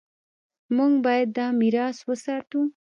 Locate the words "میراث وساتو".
1.59-2.61